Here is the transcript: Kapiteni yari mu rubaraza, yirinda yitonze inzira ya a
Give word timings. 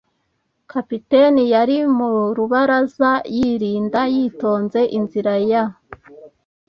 Kapiteni 0.71 1.43
yari 1.53 1.77
mu 1.97 2.11
rubaraza, 2.35 3.11
yirinda 3.35 4.01
yitonze 4.15 4.79
inzira 4.97 5.33
ya 5.51 5.63
a 5.67 5.71